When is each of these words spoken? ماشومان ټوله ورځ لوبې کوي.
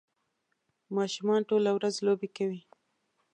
ماشومان 0.95 1.41
ټوله 1.49 1.69
ورځ 1.73 1.95
لوبې 2.05 2.29
کوي. 2.37 2.61